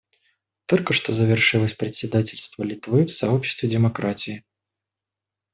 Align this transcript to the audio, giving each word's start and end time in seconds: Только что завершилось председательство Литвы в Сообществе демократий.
Только 0.65 0.93
что 0.93 1.13
завершилось 1.13 1.75
председательство 1.75 2.63
Литвы 2.63 3.05
в 3.05 3.11
Сообществе 3.11 3.69
демократий. 3.69 4.43